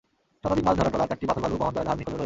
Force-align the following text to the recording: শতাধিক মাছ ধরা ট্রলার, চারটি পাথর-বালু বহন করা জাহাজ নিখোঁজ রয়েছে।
শতাধিক 0.41 0.63
মাছ 0.67 0.75
ধরা 0.79 0.91
ট্রলার, 0.91 1.09
চারটি 1.09 1.25
পাথর-বালু 1.29 1.55
বহন 1.61 1.73
করা 1.75 1.85
জাহাজ 1.87 1.97
নিখোঁজ 1.99 2.11
রয়েছে। 2.13 2.19